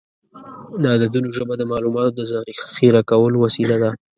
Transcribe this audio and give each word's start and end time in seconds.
د 0.81 0.83
عددونو 0.93 1.29
ژبه 1.37 1.53
د 1.57 1.63
معلوماتو 1.71 2.13
د 2.17 2.21
ذخیره 2.31 3.01
کولو 3.09 3.35
وسیله 3.45 3.75
ده. 3.83 3.91